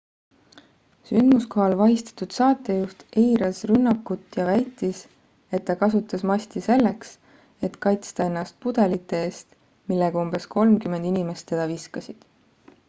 sündmuskohal 1.07 1.73
vahistatud 1.79 2.31
saatejuht 2.37 3.03
eitas 3.23 3.59
rünnakut 3.71 4.39
ja 4.39 4.45
väitis 4.47 5.01
et 5.57 5.65
ta 5.67 5.75
kasutas 5.83 6.23
masti 6.31 6.63
selleks 6.69 7.11
et 7.69 7.75
kaitsta 7.87 8.27
ennast 8.31 8.57
pudelite 8.67 9.19
eest 9.27 9.53
millega 9.93 10.21
umbes 10.25 10.49
kolmkümmend 10.57 11.11
inimest 11.11 11.49
teda 11.53 11.69
viskasid 11.73 12.25